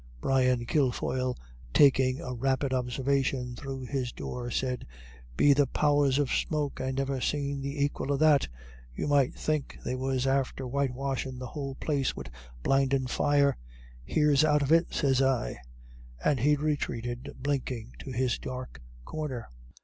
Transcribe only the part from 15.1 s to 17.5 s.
I." And he retreated